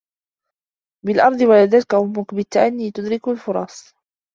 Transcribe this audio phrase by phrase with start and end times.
[1.05, 3.93] بالأرض ولدتك أمك بالتأني تُدْرَكُ الفُرَصُ